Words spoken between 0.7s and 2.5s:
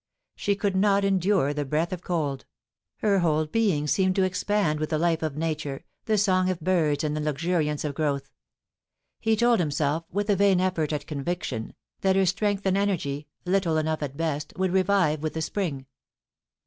not endure the breath of cold;